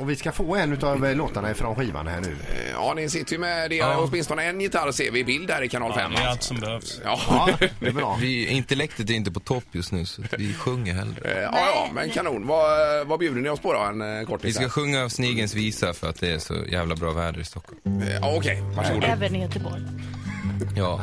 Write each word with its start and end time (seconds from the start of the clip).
Och 0.00 0.10
vi 0.10 0.16
ska 0.16 0.32
få 0.32 0.56
en 0.56 0.84
av 0.84 1.14
låtarna 1.16 1.54
från 1.54 1.76
skivan 1.76 2.06
här 2.06 2.20
nu. 2.20 2.36
Ja, 2.72 2.92
ni 2.96 3.10
sitter 3.10 3.32
ju 3.32 3.38
med 3.38 3.70
det. 3.70 3.82
Åtminstone 3.82 4.44
en 4.44 4.60
gitarr 4.60 4.92
ser 4.92 5.10
vi 5.10 5.20
i 5.20 5.24
bild 5.24 5.50
här 5.50 5.62
i 5.62 5.68
kanal 5.68 5.92
5. 5.94 6.12
Det 6.16 6.22
är 6.22 6.26
allt 6.28 6.42
som 6.42 6.56
behövs. 6.60 7.00
Ja, 7.04 7.18
Ja, 7.28 7.48
det 7.80 7.86
är 7.86 7.92
bra. 7.92 8.16
Vi, 8.20 8.46
intellektet 8.46 9.10
är 9.10 9.14
inte 9.14 9.30
på 9.32 9.40
topp 9.40 9.64
just 9.72 9.92
nu 9.92 10.04
så 10.06 10.22
vi 10.38 10.54
sjunger 10.54 10.94
hellre. 10.94 11.30
Eh, 11.34 11.42
ja, 11.42 11.50
ja, 11.74 11.88
men 11.94 12.10
kanon. 12.10 12.46
Vad, 12.46 13.06
vad 13.06 13.18
bjuder 13.18 13.40
ni 13.40 13.48
oss 13.48 13.60
på 13.60 13.72
då? 13.72 13.78
En 13.80 14.18
eh, 14.20 14.26
kortis? 14.26 14.44
Vi 14.48 14.52
ska 14.52 14.62
här? 14.62 14.68
sjunga 14.68 15.08
Snigens 15.08 15.54
visa 15.54 15.92
för 15.92 16.08
att 16.08 16.20
det 16.20 16.28
är 16.30 16.38
så 16.38 16.54
jävla 16.72 16.94
bra 16.96 17.12
väder 17.12 17.40
i 17.40 17.44
Stockholm. 17.44 17.80
Eh, 18.02 18.14
Ja, 18.14 18.36
okej. 18.36 18.62
Varsågod. 18.76 19.04
Även 19.04 19.36
i 19.36 19.42
Göteborg. 19.42 19.82
Ja, 20.76 21.00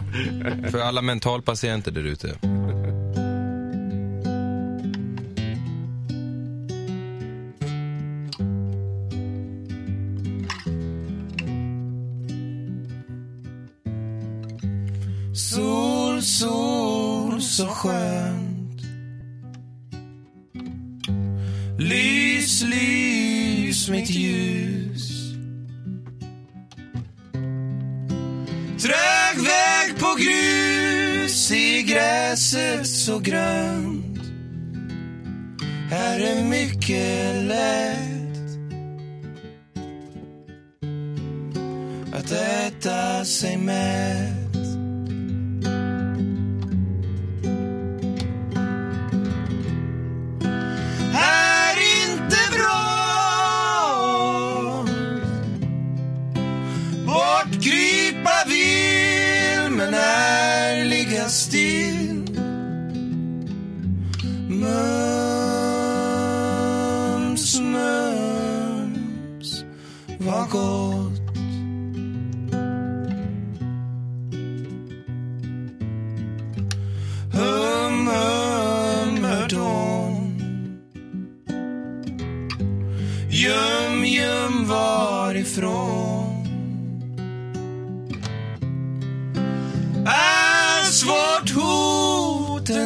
för 0.72 0.80
alla 0.80 1.02
mentalpatienter 1.02 1.92
där 1.92 2.04
ute. 2.04 2.36
Sol, 15.36 16.22
sol, 16.22 17.42
så 17.42 17.68
skönt. 17.68 18.82
Lys, 21.80 22.64
lys 22.64 23.90
mitt 23.90 24.10
ljus. 24.10 25.34
Trög 28.82 29.44
väg 29.44 30.00
på 30.00 30.16
grus 30.20 31.52
i 31.52 31.82
gräset 31.82 32.88
så 32.88 33.20
grönt. 33.20 34.20
Här 35.90 36.20
är 36.20 36.44
mycket 36.44 37.44
lätt 37.44 38.14
att 42.14 42.32
äta 42.32 43.26
sig 43.26 43.58
mätt. 43.58 44.53
Bortkrypa 57.44 58.44
vill 58.48 59.70
men 59.72 59.94
är 59.94 60.86
ligga 60.86 61.30
still 61.30 62.24
Mums, 64.50 65.60
mums, 67.60 68.84
vad 70.20 70.50
gott. 70.50 71.20
Hum, 77.34 78.08
hum, 78.08 79.24
hör 79.24 79.50
dom 79.50 80.40
Göm, 83.30 84.06
göm 84.06 84.68
varifrån. 84.68 86.13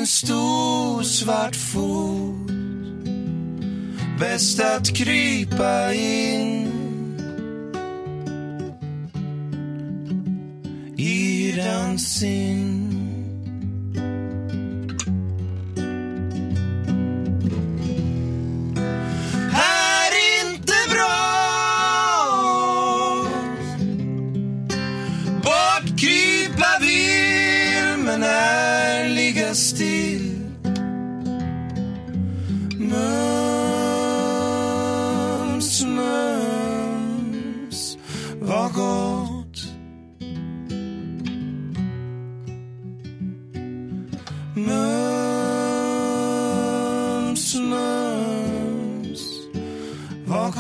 Stor 0.08 1.04
svart 1.04 1.56
fot. 1.56 2.52
Bäst 4.20 4.60
att 4.60 4.96
krypa 4.96 5.94
in 5.94 6.68
i 10.98 11.52
den 11.52 12.00
sin 12.00 12.77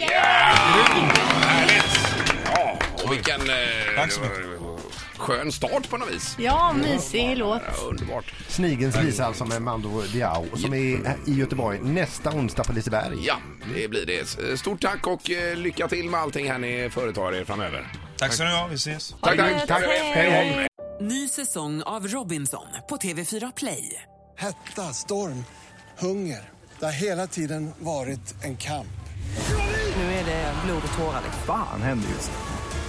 Härligt! 0.00 1.84
Ja, 2.54 2.78
och 3.04 3.12
vilken 3.12 3.40
eh, 3.40 3.46
Tack 3.96 4.12
så 4.12 4.20
mycket. 4.20 4.55
Skön 5.18 5.52
start 5.52 5.90
på 5.90 5.96
något 5.96 6.10
vis. 6.10 6.36
Ja, 6.38 6.72
mysig 6.72 7.36
låt. 7.36 7.62
Ja, 7.66 7.84
underbart. 7.88 8.34
Snigens 8.48 8.96
visa 8.96 9.26
alltså 9.26 9.44
med 9.44 9.62
Mando 9.62 10.02
Diao 10.12 10.56
som 10.56 10.74
är 10.74 10.76
i 11.26 11.34
Göteborg 11.34 11.78
nästa 11.82 12.30
onsdag 12.30 12.64
på 12.64 12.72
Liseberg. 12.72 13.16
Ja, 13.26 13.36
det 13.74 13.88
blir 13.88 14.06
det. 14.06 14.58
Stort 14.58 14.80
tack 14.82 15.06
och 15.06 15.30
eh, 15.30 15.56
lycka 15.56 15.88
till 15.88 16.10
med 16.10 16.20
allting 16.20 16.50
här 16.50 16.58
ni 16.58 16.90
företar 16.90 17.34
er 17.34 17.44
framöver. 17.44 17.92
Tack 18.18 18.32
ska 18.32 18.44
ni 18.44 18.50
ha, 18.50 18.66
vi 18.66 18.74
ses 18.74 19.14
Tack, 19.22 19.36
tack. 19.36 19.66
Tack, 19.66 19.82
hej 19.82 20.30
hej. 20.30 20.66
Ny 21.00 21.28
säsong 21.28 21.82
av 21.82 22.06
Robinson 22.08 22.66
på 22.88 22.96
TV4 22.96 23.52
Play. 23.56 24.02
Hetta, 24.38 24.82
storm, 24.82 25.44
hunger. 25.98 26.50
Det 26.78 26.84
har 26.84 26.92
hela 26.92 27.26
tiden 27.26 27.70
varit 27.78 28.44
en 28.44 28.56
kamp. 28.56 28.86
Nu 29.96 30.02
är 30.02 30.24
det 30.24 30.52
blod 30.64 30.82
och 30.92 30.98
tårar. 30.98 31.22
Fan 31.46 31.82
händer 31.82 32.08
just 32.08 32.30
nu. 32.30 32.55